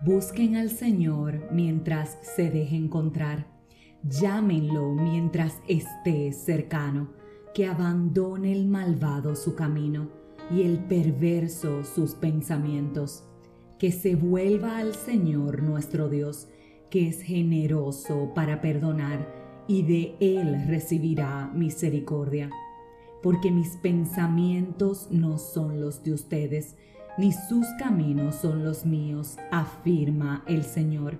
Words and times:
Busquen 0.00 0.54
al 0.54 0.70
Señor 0.70 1.48
mientras 1.50 2.18
se 2.22 2.50
deje 2.50 2.76
encontrar. 2.76 3.48
Llámenlo 4.04 4.94
mientras 4.94 5.60
esté 5.66 6.32
cercano, 6.32 7.10
que 7.52 7.66
abandone 7.66 8.52
el 8.52 8.68
malvado 8.68 9.34
su 9.34 9.56
camino 9.56 10.08
y 10.52 10.62
el 10.62 10.78
perverso 10.78 11.82
sus 11.82 12.14
pensamientos, 12.14 13.24
que 13.80 13.90
se 13.90 14.14
vuelva 14.14 14.78
al 14.78 14.94
Señor 14.94 15.64
nuestro 15.64 16.08
Dios, 16.08 16.46
que 16.90 17.08
es 17.08 17.20
generoso 17.20 18.32
para 18.36 18.60
perdonar, 18.60 19.26
y 19.66 19.82
de 19.82 20.14
Él 20.20 20.64
recibirá 20.68 21.50
misericordia. 21.52 22.50
Porque 23.20 23.50
mis 23.50 23.76
pensamientos 23.78 25.08
no 25.10 25.38
son 25.38 25.80
los 25.80 26.04
de 26.04 26.12
ustedes, 26.12 26.76
ni 27.18 27.32
sus 27.32 27.66
caminos 27.80 28.36
son 28.36 28.64
los 28.64 28.86
míos, 28.86 29.36
afirma 29.50 30.44
el 30.46 30.62
Señor. 30.62 31.18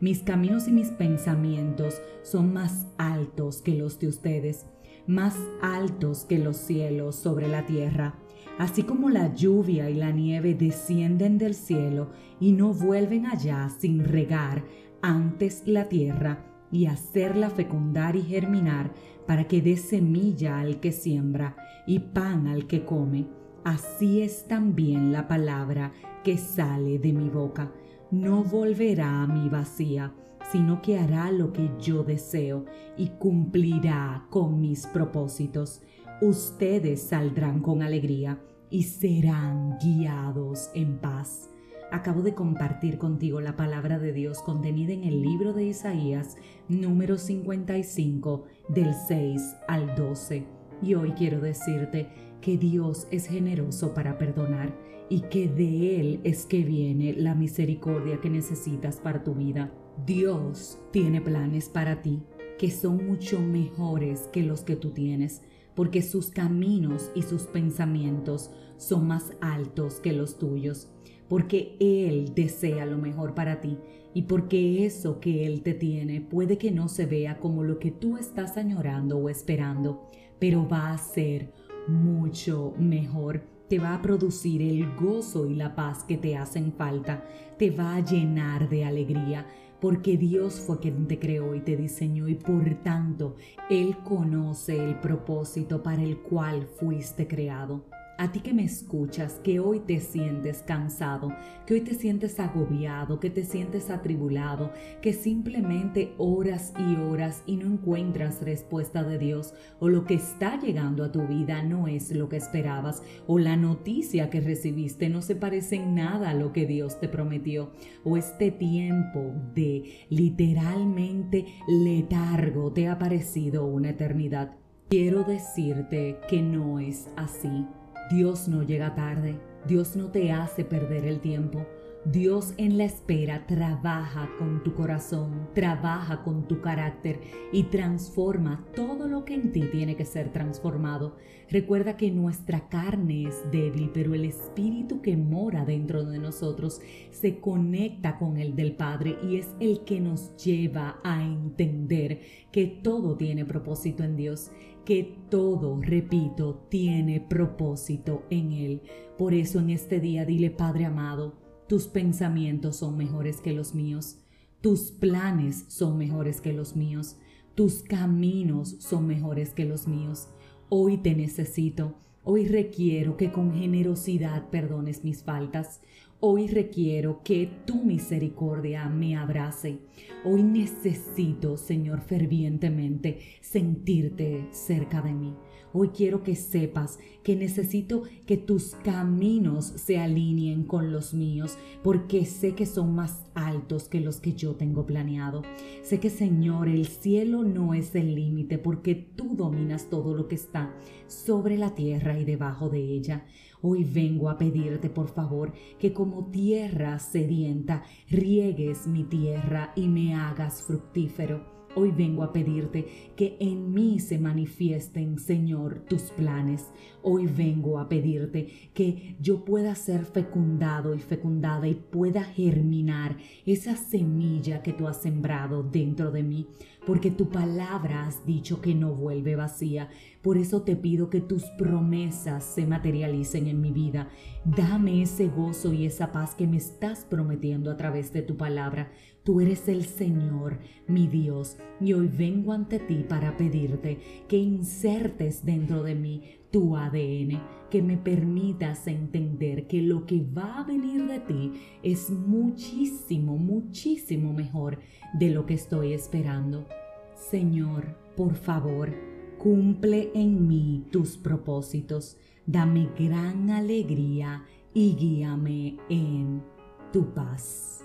Mis 0.00 0.22
caminos 0.22 0.66
y 0.66 0.72
mis 0.72 0.88
pensamientos 0.88 2.02
son 2.22 2.52
más 2.52 2.88
altos 2.98 3.62
que 3.62 3.76
los 3.76 3.98
de 4.00 4.08
ustedes, 4.08 4.66
más 5.06 5.36
altos 5.62 6.24
que 6.24 6.38
los 6.38 6.56
cielos 6.56 7.14
sobre 7.14 7.46
la 7.46 7.64
tierra. 7.64 8.16
Así 8.58 8.82
como 8.82 9.08
la 9.08 9.34
lluvia 9.34 9.88
y 9.88 9.94
la 9.94 10.10
nieve 10.10 10.54
descienden 10.54 11.38
del 11.38 11.54
cielo 11.54 12.10
y 12.40 12.52
no 12.52 12.72
vuelven 12.72 13.26
allá 13.26 13.70
sin 13.78 14.04
regar 14.04 14.64
antes 15.00 15.62
la 15.66 15.88
tierra 15.88 16.44
y 16.72 16.86
hacerla 16.86 17.50
fecundar 17.50 18.16
y 18.16 18.22
germinar 18.22 18.92
para 19.26 19.46
que 19.46 19.62
dé 19.62 19.76
semilla 19.76 20.58
al 20.58 20.80
que 20.80 20.90
siembra 20.90 21.56
y 21.86 22.00
pan 22.00 22.48
al 22.48 22.66
que 22.66 22.84
come 22.84 23.26
así 23.66 24.22
es 24.22 24.46
también 24.46 25.10
la 25.10 25.26
palabra 25.26 25.92
que 26.22 26.38
sale 26.38 27.00
de 27.00 27.12
mi 27.12 27.28
boca. 27.28 27.72
No 28.12 28.44
volverá 28.44 29.24
a 29.24 29.26
mi 29.26 29.48
vacía, 29.48 30.14
sino 30.52 30.80
que 30.80 31.00
hará 31.00 31.32
lo 31.32 31.52
que 31.52 31.68
yo 31.80 32.04
deseo 32.04 32.64
y 32.96 33.08
cumplirá 33.18 34.28
con 34.30 34.60
mis 34.60 34.86
propósitos. 34.86 35.82
Ustedes 36.22 37.02
saldrán 37.02 37.60
con 37.60 37.82
alegría 37.82 38.40
y 38.70 38.84
serán 38.84 39.78
guiados 39.82 40.70
en 40.74 40.98
paz. 40.98 41.50
Acabo 41.90 42.22
de 42.22 42.34
compartir 42.34 42.98
contigo 42.98 43.40
la 43.40 43.56
palabra 43.56 43.98
de 43.98 44.12
Dios 44.12 44.42
contenida 44.42 44.92
en 44.92 45.02
el 45.02 45.22
libro 45.22 45.52
de 45.52 45.64
Isaías 45.64 46.36
número 46.68 47.18
55 47.18 48.44
del 48.68 48.94
6 48.94 49.56
al 49.66 49.96
12. 49.96 50.46
Y 50.82 50.94
hoy 50.94 51.12
quiero 51.12 51.40
decirte 51.40 52.08
que 52.46 52.56
Dios 52.56 53.08
es 53.10 53.26
generoso 53.26 53.92
para 53.92 54.18
perdonar 54.18 54.72
y 55.08 55.22
que 55.22 55.48
de 55.48 56.00
Él 56.00 56.20
es 56.22 56.46
que 56.46 56.62
viene 56.62 57.12
la 57.12 57.34
misericordia 57.34 58.20
que 58.20 58.30
necesitas 58.30 58.98
para 58.98 59.24
tu 59.24 59.34
vida. 59.34 59.72
Dios 60.06 60.78
tiene 60.92 61.20
planes 61.20 61.68
para 61.68 62.02
ti 62.02 62.22
que 62.56 62.70
son 62.70 63.04
mucho 63.04 63.40
mejores 63.40 64.28
que 64.32 64.44
los 64.44 64.60
que 64.60 64.76
tú 64.76 64.90
tienes, 64.92 65.42
porque 65.74 66.02
sus 66.02 66.30
caminos 66.30 67.10
y 67.16 67.22
sus 67.22 67.48
pensamientos 67.48 68.52
son 68.76 69.08
más 69.08 69.32
altos 69.40 69.98
que 69.98 70.12
los 70.12 70.38
tuyos, 70.38 70.88
porque 71.28 71.76
Él 71.80 72.32
desea 72.32 72.86
lo 72.86 72.96
mejor 72.96 73.34
para 73.34 73.60
ti 73.60 73.76
y 74.14 74.22
porque 74.22 74.86
eso 74.86 75.18
que 75.18 75.46
Él 75.46 75.62
te 75.62 75.74
tiene 75.74 76.20
puede 76.20 76.58
que 76.58 76.70
no 76.70 76.86
se 76.86 77.06
vea 77.06 77.40
como 77.40 77.64
lo 77.64 77.80
que 77.80 77.90
tú 77.90 78.16
estás 78.16 78.56
añorando 78.56 79.18
o 79.18 79.28
esperando, 79.28 80.08
pero 80.38 80.68
va 80.68 80.92
a 80.92 80.98
ser 80.98 81.65
mucho 81.88 82.74
mejor. 82.78 83.42
Te 83.68 83.78
va 83.78 83.94
a 83.94 84.02
producir 84.02 84.62
el 84.62 84.94
gozo 84.94 85.46
y 85.46 85.54
la 85.54 85.74
paz 85.74 86.04
que 86.04 86.16
te 86.16 86.36
hacen 86.36 86.72
falta. 86.72 87.24
Te 87.58 87.70
va 87.70 87.96
a 87.96 88.04
llenar 88.04 88.68
de 88.68 88.84
alegría 88.84 89.46
porque 89.80 90.16
Dios 90.16 90.60
fue 90.60 90.78
quien 90.80 91.06
te 91.06 91.18
creó 91.18 91.54
y 91.54 91.60
te 91.60 91.76
diseñó 91.76 92.28
y 92.28 92.34
por 92.34 92.64
tanto 92.82 93.36
Él 93.68 93.96
conoce 94.04 94.82
el 94.82 95.00
propósito 95.00 95.82
para 95.82 96.02
el 96.02 96.18
cual 96.18 96.66
fuiste 96.66 97.26
creado. 97.26 97.84
A 98.18 98.32
ti 98.32 98.40
que 98.40 98.54
me 98.54 98.64
escuchas, 98.64 99.40
que 99.44 99.60
hoy 99.60 99.80
te 99.80 100.00
sientes 100.00 100.62
cansado, 100.62 101.34
que 101.66 101.74
hoy 101.74 101.80
te 101.82 101.94
sientes 101.94 102.40
agobiado, 102.40 103.20
que 103.20 103.28
te 103.28 103.44
sientes 103.44 103.90
atribulado, 103.90 104.72
que 105.02 105.12
simplemente 105.12 106.14
oras 106.16 106.72
y 106.78 106.96
oras 106.96 107.42
y 107.44 107.56
no 107.56 107.66
encuentras 107.66 108.40
respuesta 108.40 109.04
de 109.04 109.18
Dios, 109.18 109.52
o 109.80 109.90
lo 109.90 110.06
que 110.06 110.14
está 110.14 110.58
llegando 110.58 111.04
a 111.04 111.12
tu 111.12 111.26
vida 111.26 111.62
no 111.62 111.88
es 111.88 112.10
lo 112.10 112.30
que 112.30 112.38
esperabas, 112.38 113.02
o 113.26 113.38
la 113.38 113.56
noticia 113.56 114.30
que 114.30 114.40
recibiste 114.40 115.10
no 115.10 115.20
se 115.20 115.36
parece 115.36 115.76
en 115.76 115.94
nada 115.94 116.30
a 116.30 116.34
lo 116.34 116.54
que 116.54 116.64
Dios 116.64 116.98
te 116.98 117.08
prometió, 117.08 117.72
o 118.02 118.16
este 118.16 118.50
tiempo 118.50 119.34
de 119.54 120.06
literalmente 120.08 121.44
letargo 121.68 122.72
te 122.72 122.88
ha 122.88 122.98
parecido 122.98 123.66
una 123.66 123.90
eternidad. 123.90 124.56
Quiero 124.88 125.22
decirte 125.22 126.16
que 126.30 126.40
no 126.40 126.78
es 126.78 127.08
así. 127.16 127.66
Dios 128.10 128.46
no 128.46 128.62
llega 128.62 128.94
tarde, 128.94 129.36
Dios 129.66 129.96
no 129.96 130.12
te 130.12 130.30
hace 130.30 130.64
perder 130.64 131.06
el 131.06 131.18
tiempo. 131.18 131.66
Dios 132.04 132.54
en 132.56 132.78
la 132.78 132.84
espera 132.84 133.48
trabaja 133.48 134.30
con 134.38 134.62
tu 134.62 134.74
corazón, 134.74 135.48
trabaja 135.54 136.22
con 136.22 136.46
tu 136.46 136.60
carácter 136.60 137.18
y 137.52 137.64
transforma 137.64 138.64
todo 138.76 139.08
lo 139.08 139.24
que 139.24 139.34
en 139.34 139.50
ti 139.50 139.62
tiene 139.72 139.96
que 139.96 140.04
ser 140.04 140.32
transformado. 140.32 141.16
Recuerda 141.50 141.96
que 141.96 142.12
nuestra 142.12 142.68
carne 142.68 143.26
es 143.26 143.50
débil, 143.50 143.90
pero 143.92 144.14
el 144.14 144.24
espíritu 144.24 145.02
que 145.02 145.16
mora 145.16 145.64
dentro 145.64 146.04
de 146.04 146.20
nosotros 146.20 146.80
se 147.10 147.40
conecta 147.40 148.18
con 148.18 148.36
el 148.36 148.54
del 148.54 148.76
Padre 148.76 149.16
y 149.28 149.38
es 149.38 149.48
el 149.58 149.80
que 149.80 150.00
nos 150.00 150.36
lleva 150.36 151.00
a 151.02 151.24
entender 151.24 152.20
que 152.52 152.66
todo 152.66 153.16
tiene 153.16 153.44
propósito 153.44 154.04
en 154.04 154.14
Dios 154.14 154.52
que 154.86 155.18
todo, 155.30 155.78
repito, 155.82 156.64
tiene 156.70 157.20
propósito 157.20 158.22
en 158.30 158.52
Él. 158.52 158.82
Por 159.18 159.34
eso 159.34 159.58
en 159.58 159.70
este 159.70 160.00
día 160.00 160.24
dile, 160.24 160.50
Padre 160.50 160.86
amado, 160.86 161.34
tus 161.68 161.88
pensamientos 161.88 162.76
son 162.76 162.96
mejores 162.96 163.40
que 163.40 163.52
los 163.52 163.74
míos, 163.74 164.20
tus 164.60 164.92
planes 164.92 165.64
son 165.68 165.98
mejores 165.98 166.40
que 166.40 166.52
los 166.52 166.76
míos, 166.76 167.16
tus 167.56 167.82
caminos 167.82 168.76
son 168.78 169.08
mejores 169.08 169.52
que 169.52 169.64
los 169.64 169.88
míos. 169.88 170.28
Hoy 170.68 170.98
te 170.98 171.16
necesito, 171.16 171.96
hoy 172.22 172.46
requiero 172.46 173.16
que 173.16 173.32
con 173.32 173.54
generosidad 173.54 174.50
perdones 174.50 175.02
mis 175.02 175.24
faltas. 175.24 175.80
Hoy 176.18 176.48
requiero 176.48 177.20
que 177.22 177.46
tu 177.66 177.84
misericordia 177.84 178.88
me 178.88 179.16
abrace. 179.16 179.80
Hoy 180.24 180.42
necesito, 180.42 181.58
Señor, 181.58 182.00
fervientemente 182.00 183.18
sentirte 183.42 184.48
cerca 184.50 185.02
de 185.02 185.12
mí. 185.12 185.34
Hoy 185.78 185.88
quiero 185.88 186.22
que 186.22 186.36
sepas 186.36 186.98
que 187.22 187.36
necesito 187.36 188.04
que 188.24 188.38
tus 188.38 188.74
caminos 188.76 189.66
se 189.66 189.98
alineen 189.98 190.64
con 190.64 190.90
los 190.90 191.12
míos, 191.12 191.58
porque 191.82 192.24
sé 192.24 192.54
que 192.54 192.64
son 192.64 192.94
más 192.94 193.26
altos 193.34 193.86
que 193.86 194.00
los 194.00 194.18
que 194.18 194.32
yo 194.32 194.54
tengo 194.54 194.86
planeado. 194.86 195.42
Sé 195.82 196.00
que, 196.00 196.08
Señor, 196.08 196.70
el 196.70 196.86
cielo 196.86 197.44
no 197.44 197.74
es 197.74 197.94
el 197.94 198.14
límite, 198.14 198.56
porque 198.56 198.94
tú 198.94 199.36
dominas 199.36 199.90
todo 199.90 200.14
lo 200.14 200.28
que 200.28 200.36
está 200.36 200.74
sobre 201.08 201.58
la 201.58 201.74
tierra 201.74 202.18
y 202.18 202.24
debajo 202.24 202.70
de 202.70 202.80
ella. 202.80 203.26
Hoy 203.60 203.84
vengo 203.84 204.30
a 204.30 204.38
pedirte, 204.38 204.88
por 204.88 205.08
favor, 205.08 205.52
que 205.78 205.92
como 205.92 206.30
tierra 206.30 206.98
sedienta, 207.00 207.82
riegues 208.08 208.86
mi 208.86 209.04
tierra 209.04 209.74
y 209.76 209.88
me 209.88 210.14
hagas 210.14 210.62
fructífero 210.62 211.55
Hoy 211.78 211.90
vengo 211.90 212.22
a 212.22 212.32
pedirte 212.32 212.86
que 213.16 213.36
en 213.38 213.74
mí 213.74 214.00
se 214.00 214.18
manifiesten, 214.18 215.18
Señor, 215.18 215.80
tus 215.86 216.04
planes. 216.04 216.64
Hoy 217.02 217.26
vengo 217.26 217.78
a 217.78 217.86
pedirte 217.86 218.70
que 218.72 219.14
yo 219.20 219.44
pueda 219.44 219.74
ser 219.74 220.06
fecundado 220.06 220.94
y 220.94 221.00
fecundada 221.00 221.68
y 221.68 221.74
pueda 221.74 222.24
germinar 222.24 223.18
esa 223.44 223.76
semilla 223.76 224.62
que 224.62 224.72
tú 224.72 224.88
has 224.88 225.02
sembrado 225.02 225.62
dentro 225.62 226.10
de 226.10 226.22
mí, 226.22 226.46
porque 226.86 227.10
tu 227.10 227.28
palabra 227.28 228.06
has 228.06 228.24
dicho 228.24 228.60
que 228.60 228.74
no 228.74 228.94
vuelve 228.94 229.34
vacía. 229.34 229.90
Por 230.22 230.38
eso 230.38 230.62
te 230.62 230.76
pido 230.76 231.10
que 231.10 231.20
tus 231.20 231.44
promesas 231.58 232.44
se 232.44 232.64
materialicen 232.64 233.48
en 233.48 233.60
mi 233.60 233.72
vida. 233.72 234.08
Dame 234.44 235.02
ese 235.02 235.26
gozo 235.26 235.72
y 235.72 235.84
esa 235.84 236.12
paz 236.12 236.36
que 236.36 236.46
me 236.46 236.56
estás 236.56 237.04
prometiendo 237.04 237.70
a 237.72 237.76
través 237.76 238.12
de 238.12 238.22
tu 238.22 238.36
palabra. 238.36 238.92
Tú 239.24 239.40
eres 239.40 239.68
el 239.68 239.84
Señor, 239.84 240.60
mi 240.86 241.08
Dios, 241.08 241.56
y 241.80 241.92
hoy 241.92 242.06
vengo 242.06 242.52
ante 242.52 242.78
ti 242.78 243.04
para 243.08 243.36
pedirte 243.36 243.98
que 244.28 244.36
insertes 244.36 245.44
dentro 245.44 245.82
de 245.82 245.96
mí 245.96 246.22
tu 246.56 246.74
ADN, 246.74 247.38
que 247.68 247.82
me 247.82 247.98
permitas 247.98 248.86
entender 248.86 249.66
que 249.66 249.82
lo 249.82 250.06
que 250.06 250.24
va 250.24 250.60
a 250.60 250.64
venir 250.64 251.06
de 251.06 251.20
ti 251.20 251.52
es 251.82 252.08
muchísimo, 252.08 253.36
muchísimo 253.36 254.32
mejor 254.32 254.78
de 255.12 255.28
lo 255.28 255.44
que 255.44 255.52
estoy 255.52 255.92
esperando. 255.92 256.66
Señor, 257.14 257.98
por 258.16 258.36
favor, 258.36 258.90
cumple 259.36 260.10
en 260.14 260.48
mí 260.48 260.86
tus 260.90 261.18
propósitos, 261.18 262.16
dame 262.46 262.88
gran 262.98 263.50
alegría 263.50 264.42
y 264.72 264.96
guíame 264.96 265.76
en 265.90 266.42
tu 266.90 267.12
paz. 267.12 267.84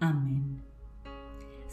Amén. 0.00 0.65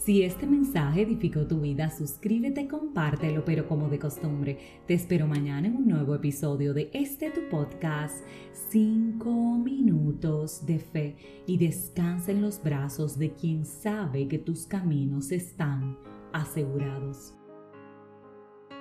Si 0.03 0.21
este 0.21 0.45
mensaje 0.45 1.03
edificó 1.03 1.47
tu 1.47 1.61
vida, 1.61 1.89
suscríbete, 1.89 2.67
compártelo, 2.67 3.45
pero 3.45 3.69
como 3.69 3.87
de 3.87 3.99
costumbre, 3.99 4.57
te 4.85 4.95
espero 4.95 5.27
mañana 5.27 5.67
en 5.67 5.77
un 5.77 5.87
nuevo 5.87 6.13
episodio 6.13 6.73
de 6.73 6.89
este 6.91 7.31
tu 7.31 7.47
podcast, 7.49 8.17
5 8.51 9.59
minutos 9.59 10.65
de 10.65 10.79
fe, 10.79 11.15
y 11.47 11.57
descansa 11.57 12.33
en 12.33 12.41
los 12.41 12.61
brazos 12.61 13.17
de 13.17 13.31
quien 13.31 13.65
sabe 13.65 14.27
que 14.27 14.39
tus 14.39 14.65
caminos 14.65 15.31
están 15.31 15.97
asegurados. 16.33 17.33